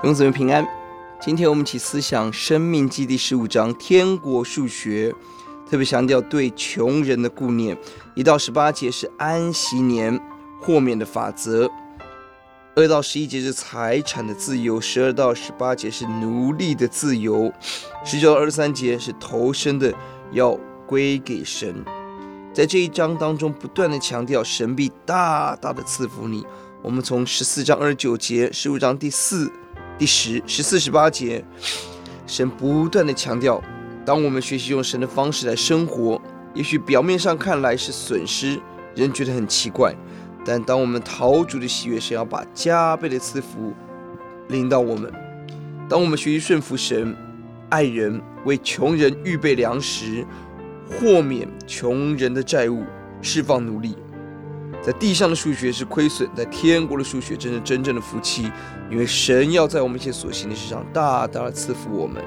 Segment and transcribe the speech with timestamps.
[0.00, 0.64] 弟兄姊妹平安，
[1.20, 5.12] 今天我们一起思想《生命记》第十五章天国数学，
[5.68, 7.76] 特别强调对穷人的顾念。
[8.14, 10.16] 一到十八节是安息年
[10.60, 11.68] 豁免的法则，
[12.76, 17.52] 二到十一节是财产的自由，十二到十八节是奴隶的自由，
[18.04, 19.92] 十九到二十三节是头生的
[20.30, 20.56] 要
[20.86, 21.74] 归给神。
[22.54, 26.46] 在这一章当中，不断的强调神必大大的赐福你。
[26.82, 29.50] 我们从十四章二十九节，十五章第四。
[29.98, 31.44] 第十、十四、十八节，
[32.24, 33.60] 神不断地强调，
[34.06, 36.22] 当我们学习用神的方式来生活，
[36.54, 38.60] 也许表面上看来是损失，
[38.94, 39.92] 人觉得很奇怪，
[40.44, 43.74] 但当我们逃主的喜悦，神要把加倍的赐福
[44.46, 45.12] 临到我们。
[45.88, 47.16] 当我们学习顺服神、
[47.68, 50.24] 爱人、为穷人预备粮食、
[50.88, 52.84] 豁免穷人的债务、
[53.20, 53.96] 释放奴隶。
[54.88, 58.50] 在地上的数学是亏损，在天国的数学真是真正的福气，
[58.90, 62.24] 因为神要在我们一切所行的事上大大的赐福我们，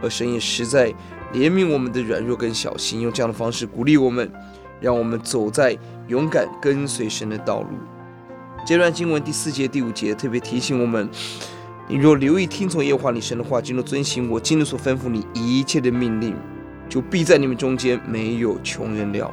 [0.00, 0.88] 而神也实在
[1.34, 4.32] 怜悯我们的软弱跟小心，用这样的方式鼓励我们，
[4.80, 7.68] 让我们走在勇敢跟随神的道路。
[8.66, 11.06] 这段经文第四节、第五节特别提醒我们：
[11.88, 16.34] 你若留意听从耶和华你神的话，尽都遵行我今日所吩咐你一切的命令，
[16.88, 19.30] 就必在你们中间没有穷人了。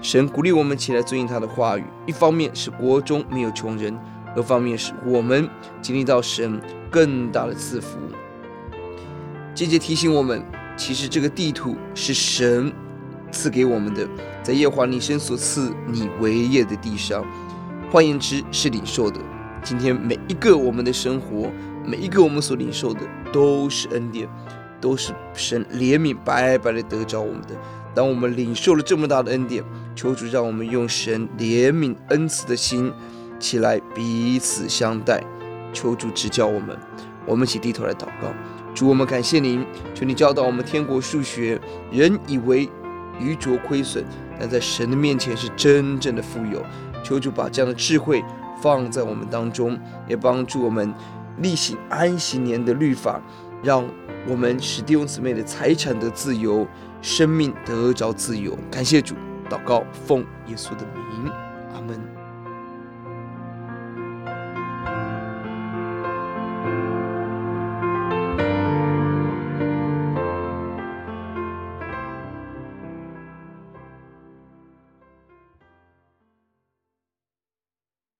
[0.00, 3.98] 神鼓励我们起来遵行他的话语，一方面是国中没有穷人，
[4.36, 5.48] 二方面是我们
[5.82, 7.98] 经历到神更大的赐福。
[9.54, 10.40] 这节提醒我们，
[10.76, 12.72] 其实这个地图是神
[13.32, 14.08] 赐给我们的，
[14.40, 17.26] 在耶和华你神所赐你为业的地上，
[17.90, 19.18] 换言之是领受的。
[19.64, 21.50] 今天每一个我们的生活，
[21.84, 23.00] 每一个我们所领受的，
[23.32, 24.28] 都是恩典，
[24.80, 27.48] 都是神怜悯白白的得着我们的。
[27.94, 29.64] 当我们领受了这么大的恩典，
[29.98, 32.92] 求主让我们用神怜悯恩慈的心
[33.40, 35.20] 起来彼此相待。
[35.72, 36.78] 求主指教我们，
[37.26, 38.32] 我们一起低头来祷告。
[38.72, 41.60] 主，我们感谢您，求你教导我们天国数学。
[41.90, 42.70] 人以为
[43.18, 44.04] 愚拙亏损，
[44.38, 46.64] 但在神的面前是真正的富有。
[47.02, 48.22] 求主把这样的智慧
[48.62, 50.94] 放在我们当中，也帮助我们
[51.38, 53.20] 力行安息年的律法，
[53.64, 53.84] 让
[54.28, 56.64] 我们使弟兄姊妹的财产得自由。
[57.00, 59.14] 生命得着自由，感谢主，
[59.48, 61.30] 祷告奉耶稣的名
[61.74, 62.17] 阿门。